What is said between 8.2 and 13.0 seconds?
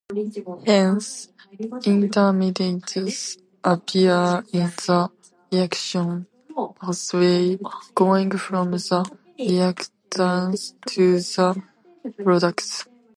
from the reactants to the products.